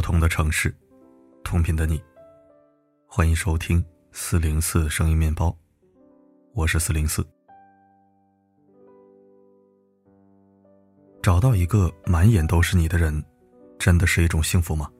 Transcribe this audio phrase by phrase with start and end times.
[0.00, 0.74] 不同的城市，
[1.44, 2.02] 同频的你，
[3.06, 5.54] 欢迎收听四零四声音面包，
[6.54, 7.22] 我是四零四。
[11.20, 13.22] 找到一个满眼都是你的人，
[13.78, 14.90] 真的是一种幸福吗？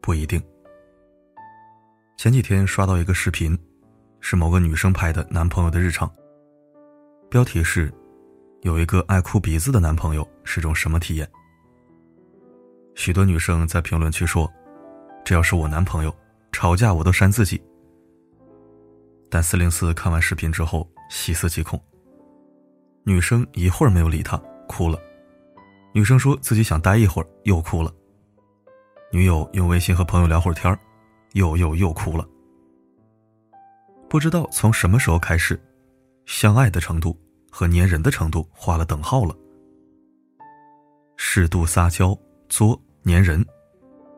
[0.00, 0.42] 不一定。
[2.16, 3.54] 前几天刷到一个视频，
[4.20, 6.10] 是某个女生拍的男朋友的日常，
[7.28, 7.92] 标题是
[8.64, 11.30] “有一个爱哭鼻子的男朋友是种什么体验”。
[12.94, 14.50] 许多女生在评论区说
[15.24, 16.14] ：“这要是我男朋友，
[16.52, 17.60] 吵架我都扇自己。”
[19.30, 21.80] 但四零四看完视频之后细思极恐。
[23.04, 24.36] 女生一会儿没有理他，
[24.68, 24.98] 哭了；
[25.92, 27.90] 女生说自己想待一会儿，又哭了；
[29.10, 30.78] 女友用微信和朋友聊会儿天
[31.32, 32.28] 又又又哭了。
[34.08, 35.58] 不知道从什么时候开始，
[36.26, 37.18] 相爱的程度
[37.50, 39.34] 和粘人的程度画了等号了。
[41.16, 42.16] 适度撒娇。
[42.52, 43.42] 作粘人，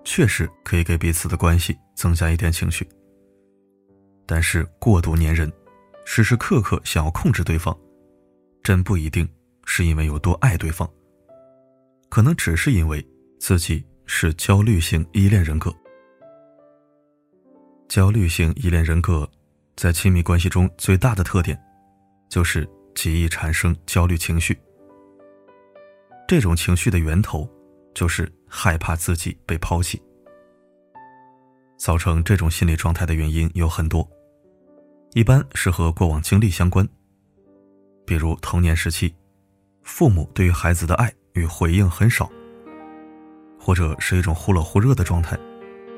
[0.03, 2.85] 确实可以给彼此的关系增加一点情绪。
[4.27, 5.53] 但是过度粘人，
[6.05, 7.79] 时时刻刻想要控制对方，
[8.61, 9.25] 真不一定
[9.65, 10.91] 是因为有多爱对方，
[12.09, 13.07] 可能只是因为
[13.39, 15.73] 自己是焦虑型依恋人格。
[17.89, 19.31] 焦虑型依恋人格，
[19.77, 21.57] 在亲密关系中最大的特点，
[22.29, 24.59] 就是极易产生焦虑情绪。
[26.27, 27.49] 这种情绪的源头。
[27.95, 30.03] 就是害怕自己被抛弃，
[31.79, 34.07] 造成这种心理状态的原因有很多，
[35.13, 36.87] 一般是和过往经历相关。
[38.05, 39.15] 比如童年时期，
[39.83, 42.31] 父母对于孩子的爱与回应很少，
[43.59, 45.39] 或者是一种忽冷忽热的状态，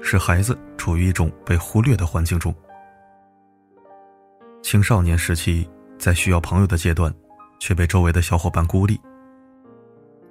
[0.02, 2.54] 使孩子处于一种被忽略的环境中。
[4.62, 7.12] 青少年时期，在需要朋友的阶段，
[7.58, 9.00] 却被周围的小伙伴孤立。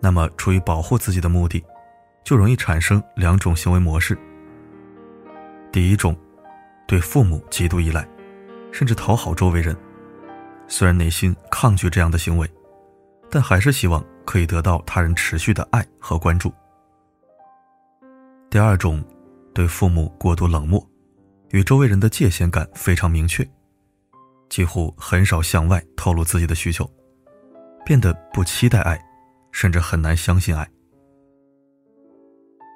[0.06, 1.66] 那么，出于保护自己的目的，
[2.24, 4.16] 就容易产生两种行为模式。
[5.72, 6.16] 第一种，
[6.86, 8.08] 对父母极度依赖，
[8.72, 9.76] 甚至讨好周围人，
[10.68, 12.48] 虽然内心抗拒这样的行为，
[13.32, 16.54] 但还是希望可以得到他人持续的爱和关注。
[18.52, 19.04] 第二种，
[19.56, 20.88] 对父母过度冷漠，
[21.50, 23.44] 与周围人的界限感非常明确，
[24.50, 26.88] 几乎很少向外透露自己的需求，
[27.84, 29.04] 变得不期待爱。
[29.56, 30.70] 甚至很难相信爱。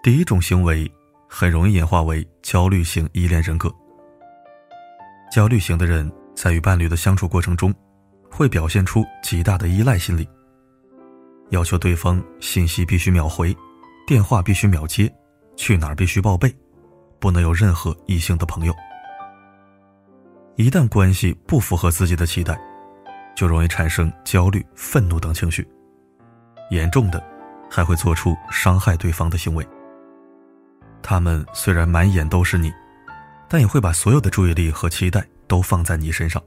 [0.02, 0.90] 第一种行为
[1.28, 3.70] 很容易演化为焦虑型依恋人格。
[5.30, 7.76] 焦虑型的人在与伴侣的相处过程中，
[8.32, 10.26] 会表现出极大的依赖心理，
[11.50, 13.54] 要求对方信息必须秒回，
[14.08, 15.14] 电话必须秒接，
[15.58, 16.50] 去哪儿必须报备，
[17.20, 18.74] 不能有任何异性的朋友。
[20.56, 22.58] 一旦关系不符合自己的期待，
[23.36, 25.68] 就容易产生焦虑、愤怒等情绪。
[26.70, 27.24] 严重的，
[27.70, 29.68] 还会做出伤害对方的行为。
[31.02, 32.72] 他们虽然满眼都是你，
[33.48, 36.42] 但也会把所有的注意力和期待都放在你身上。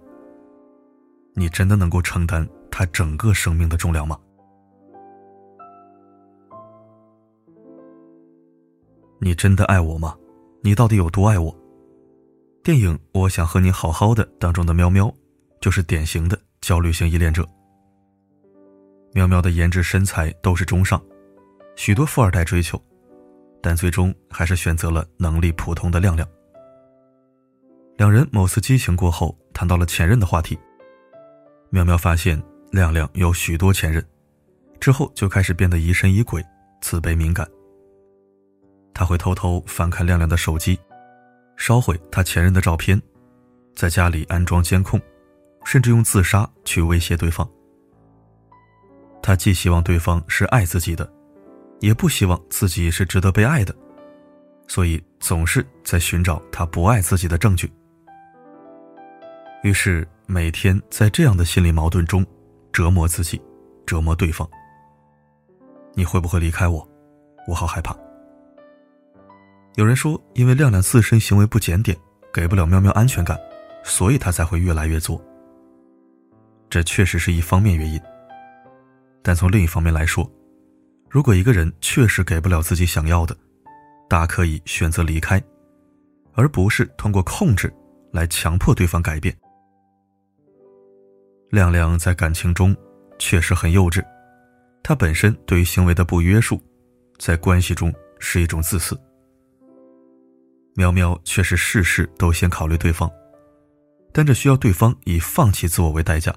[1.34, 4.18] 你真的能够承担他整个生命的重量吗？
[9.18, 10.14] 你真的爱我吗？
[10.62, 11.56] 你到底有多爱我？
[12.62, 15.12] 电影《我想和你好好的》当中的喵喵，
[15.60, 17.48] 就是典型的焦虑型依恋者。
[19.12, 21.00] 苗苗的颜值身材都是中上，
[21.76, 22.82] 许多富二代追求，
[23.62, 26.26] 但最终还是选择了能力普通的亮亮。
[27.96, 30.58] 两人某次激情过后，谈到了前任的话题。
[31.68, 34.04] 苗苗发现亮亮有许多前任，
[34.80, 36.42] 之后就开始变得疑神疑鬼、
[36.80, 37.46] 自卑敏感。
[38.94, 40.78] 他会偷偷翻看亮亮的手机，
[41.56, 43.00] 烧毁他前任的照片，
[43.74, 45.00] 在家里安装监控，
[45.64, 47.48] 甚至用自杀去威胁对方。
[49.22, 51.10] 他既希望对方是爱自己的，
[51.80, 53.74] 也不希望自己是值得被爱的，
[54.66, 57.72] 所以总是在寻找他不爱自己的证据。
[59.62, 62.26] 于是每天在这样的心理矛盾中
[62.72, 63.40] 折磨自己，
[63.86, 64.48] 折磨对方。
[65.94, 66.86] 你会不会离开我？
[67.46, 67.96] 我好害怕。
[69.76, 71.96] 有人说，因为亮亮自身行为不检点，
[72.32, 73.38] 给不了喵喵安全感，
[73.84, 75.22] 所以他才会越来越作。
[76.68, 78.00] 这确实是一方面原因。
[79.22, 80.30] 但从另一方面来说，
[81.08, 83.36] 如果一个人确实给不了自己想要的，
[84.08, 85.42] 大可以选择离开，
[86.32, 87.72] 而不是通过控制
[88.12, 89.36] 来强迫对方改变。
[91.50, 92.74] 亮亮在感情中
[93.18, 94.04] 确实很幼稚，
[94.82, 96.60] 他本身对于行为的不约束，
[97.18, 98.98] 在关系中是一种自私。
[100.74, 103.10] 喵喵却是事事都先考虑对方，
[104.12, 106.34] 但这需要对方以放弃自我为代价，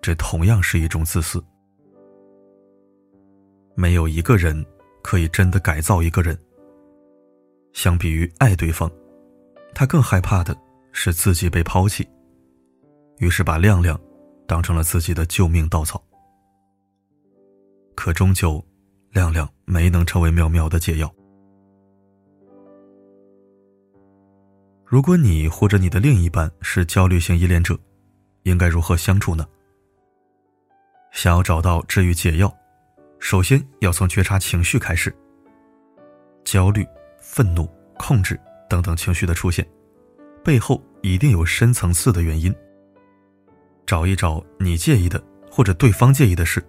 [0.00, 1.44] 这同样是一种自私。
[3.74, 4.64] 没有一个人
[5.02, 6.38] 可以真的改造一个人，
[7.72, 8.90] 相比于爱对方，
[9.74, 10.56] 他更害怕的
[10.92, 12.08] 是自己被抛弃，
[13.18, 14.00] 于是把亮亮
[14.46, 16.02] 当成了自己的救命稻草。
[17.94, 18.64] 可终究，
[19.10, 21.12] 亮亮没能成为妙妙的解药。
[24.84, 27.76] 如果你或者你的另一半是焦虑型依恋者，
[28.42, 29.46] 应该如何相处呢？
[31.10, 32.54] 想要找到治愈解药，
[33.24, 35.10] 首先要从觉察情绪开始。
[36.44, 36.86] 焦虑、
[37.22, 37.66] 愤怒、
[37.96, 38.38] 控制
[38.68, 39.66] 等等情绪的出现，
[40.44, 42.54] 背后一定有深层次的原因。
[43.86, 46.62] 找一找你介意的或者对方介意的事，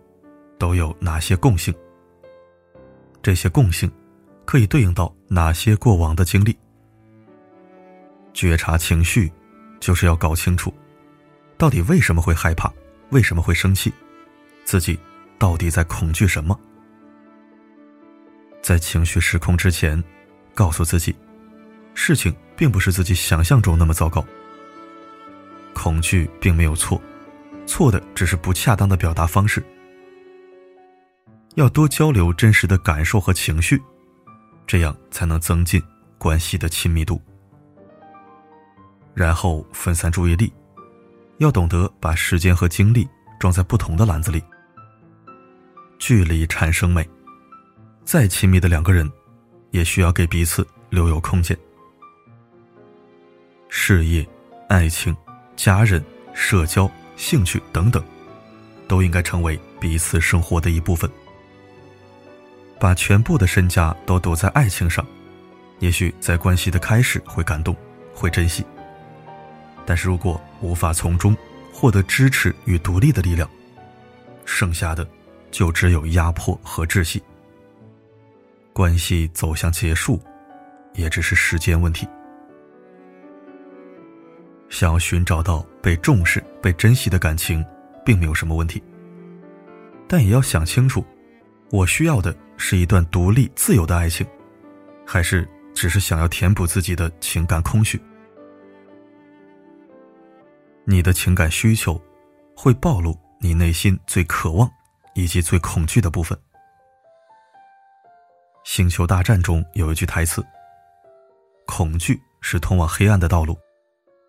[0.58, 1.76] 都有哪些共性？
[3.22, 3.92] 这些共性
[4.46, 6.58] 可以对应到哪些过往的经历？
[8.34, 9.30] 觉察情绪，
[9.82, 10.74] 就是要搞清楚，
[11.58, 12.72] 到底为什么会害怕，
[13.10, 13.92] 为什么会生气，
[14.64, 14.98] 自己
[15.46, 16.60] 到底在恐惧什么。
[18.64, 20.04] 在情绪失控之前，
[20.56, 21.16] 告诉自己，
[21.94, 24.26] 事情并不是自己想象中那么糟糕。
[25.72, 27.00] 恐惧并没有错，
[27.68, 29.64] 错的只是不恰当的表达方式。
[31.54, 33.80] 要多交流真实的感受和情绪，
[34.66, 35.80] 这样才能增进
[36.18, 37.22] 关系的亲密度。
[39.14, 40.52] 然后分散注意力，
[41.38, 43.08] 要懂得把时间和精力
[43.40, 44.44] 装在不同的篮子里。
[45.98, 47.08] 距离产生美，
[48.04, 49.10] 再亲密的两个人，
[49.72, 51.58] 也需要给彼此留有空间。
[53.70, 54.26] 事业、
[54.70, 55.16] 爱情、
[55.56, 56.04] 家人、
[56.34, 58.04] 社交、兴趣等等，
[58.88, 61.10] 都应该成为彼此生活的一部分。
[62.80, 65.06] 把全部的身家都赌在爱情上，
[65.80, 67.76] 也许在关系的开始会感动，
[68.14, 68.66] 会珍惜。
[69.86, 71.36] 但是如果无法从中
[71.72, 73.50] 获得支持与独立的力量，
[74.46, 75.08] 剩下的
[75.52, 77.22] 就只有压迫和窒息。
[78.74, 80.20] 关系走向结束，
[80.94, 82.08] 也只是时间问题。
[84.70, 87.64] 想要寻找到被重视、被珍惜的感情，
[88.04, 88.84] 并没有什么问题。
[90.08, 91.06] 但也要想清楚，
[91.72, 94.28] 我需要的是一段独立自由的爱情，
[95.06, 98.00] 还是只是想要填补自己的情感空虚？
[100.84, 102.00] 你的情感需求，
[102.56, 104.70] 会暴露你内心最渴望
[105.16, 106.38] 以及最恐惧的部分。
[108.64, 110.46] 《星球大战》中有一句台词
[111.66, 113.58] ：“恐惧是通往黑暗的道路，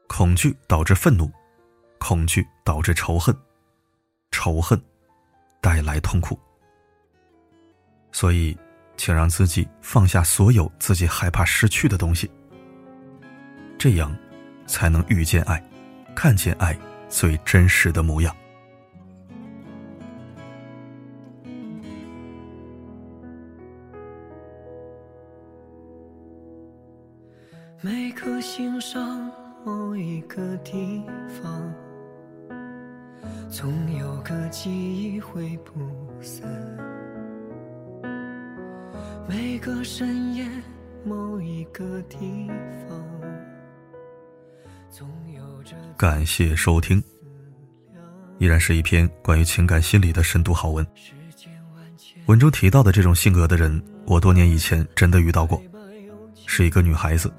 [0.09, 1.31] 恐惧导致愤怒，
[1.99, 3.37] 恐惧导致仇恨，
[4.31, 4.81] 仇恨
[5.61, 6.39] 带来痛苦。”
[8.13, 8.57] 所以，
[8.97, 12.31] 请让自己放下所有自己害怕失去的东西，
[13.79, 14.17] 这样
[14.67, 15.63] 才能遇见爱。
[16.15, 16.79] 看见爱
[17.11, 18.35] 最真实的模样。
[34.23, 35.73] 个记忆会不
[36.21, 36.49] 散。
[39.29, 40.47] 每个深夜
[41.05, 42.49] 某一个地
[42.89, 43.05] 方。
[45.97, 47.03] 感谢收听，
[48.39, 50.87] 依然是一篇关于情感心理的深度好文。
[52.27, 55.63] 文中提到的这种性格的人，我多年以前真的遇到过，
[56.47, 57.33] 是一个女孩子，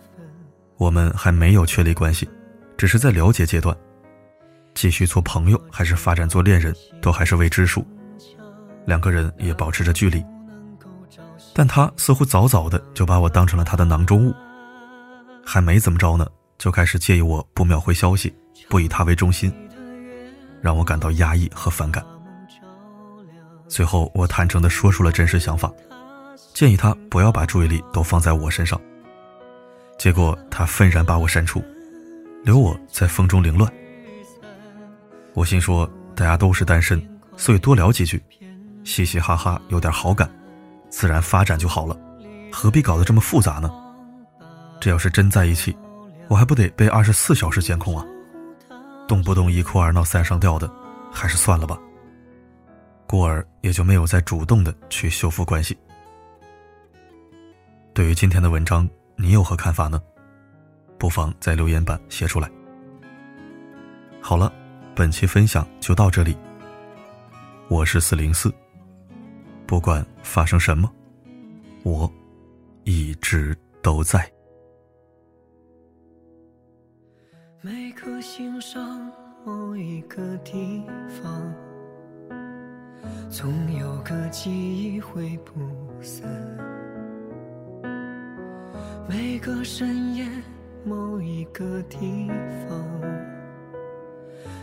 [0.78, 2.28] 我们还没有确立关系，
[2.78, 3.76] 只是在了解阶段，
[4.78, 7.84] 继续做朋友还是发展做恋人，都还是未知数。
[8.86, 10.24] 两个人也保持着距离，
[11.52, 14.32] 但他似乎早早的就把我当成了他的囊中物，
[15.44, 16.28] 还没怎么着呢。
[16.60, 18.32] 就开始介意我不秒回消息，
[18.70, 19.52] 不以他为中心，
[20.62, 22.06] 让我感到压抑和反感。
[23.68, 25.72] 最后，我坦诚地说出了真实想法，
[26.54, 28.80] 建议他不要把注意力都放在我身上。
[29.98, 31.64] 结果，他愤然把我删除，
[32.44, 33.72] 留我在风中凌乱。
[35.38, 37.00] 我心说，大家都是单身，
[37.38, 38.20] 所以多聊几句，
[38.84, 40.28] 嘻嘻哈哈，有点好感，
[40.90, 41.96] 自然发展就好了，
[42.52, 43.72] 何必搞得这么复杂呢？
[44.82, 45.78] 这要是真在一起。
[46.28, 48.04] 我还不得被二十四小时监控啊！
[49.08, 50.68] 动不动一哭二闹三上吊的，
[51.12, 51.78] 还是算了吧。
[53.06, 55.78] 故而也就没有再主动的去修复关系。
[57.94, 60.02] 对于今天的文章，你有何看法呢？
[60.98, 62.50] 不妨在留言板写出来。
[64.20, 64.52] 好了，
[64.98, 66.36] 本期分享就到这里。
[67.68, 68.52] 我是四零四，
[69.68, 70.92] 不管发生什么，
[71.84, 72.12] 我
[72.84, 74.28] 一直都在。
[77.62, 79.08] 每颗心上
[79.46, 80.84] 某一个地
[81.22, 81.54] 方，
[83.30, 85.54] 总有个记忆会不
[86.02, 86.28] 散。
[89.08, 90.28] 每个深夜，
[90.84, 92.28] 某一个地
[92.68, 92.84] 方，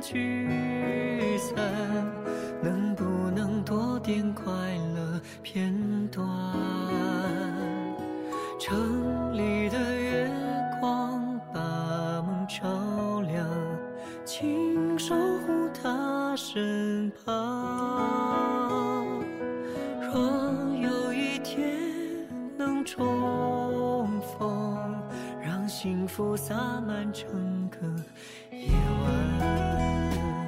[0.00, 1.54] 聚散。
[2.62, 4.44] 能不能多点快
[4.94, 5.72] 乐片
[6.08, 6.24] 段？
[8.58, 10.30] 城里的月
[10.80, 11.60] 光把
[12.22, 13.44] 梦照亮，
[14.24, 17.34] 请守护他身旁。
[20.00, 20.14] 若
[20.80, 21.76] 有一天
[22.56, 24.94] 能重逢，
[25.44, 26.54] 让幸福洒
[26.86, 27.78] 满整个
[28.68, 30.41] 夜晚。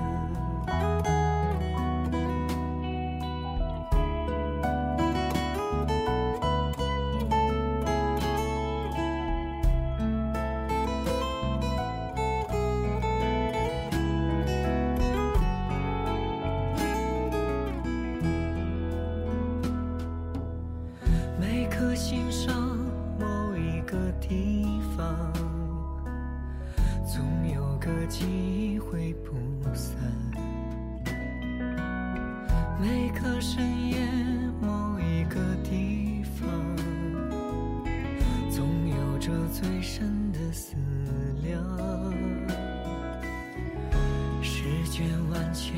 [44.94, 45.74] 世间万千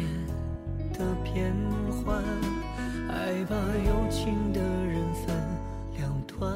[0.93, 1.51] 的变
[2.05, 2.23] 幻，
[3.09, 5.35] 爱把有情的人分。
[5.97, 6.53] 两端。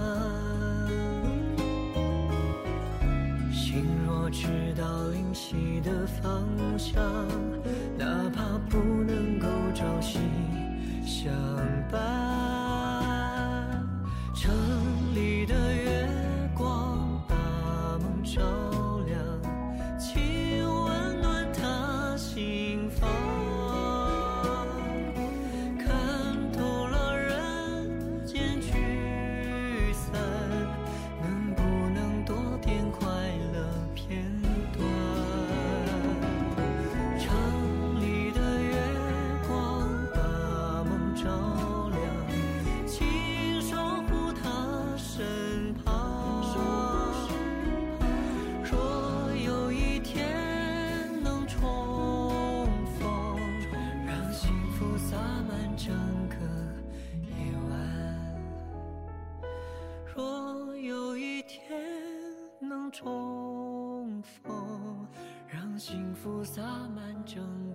[3.50, 7.02] 心若知道灵犀的方向，
[7.96, 10.18] 哪怕不能够朝夕
[11.02, 11.32] 相
[11.90, 11.98] 伴。
[14.34, 14.52] 城
[15.14, 16.06] 里的月
[16.54, 17.34] 光把
[18.02, 18.42] 梦照
[66.22, 66.60] 福洒
[66.94, 67.69] 满整。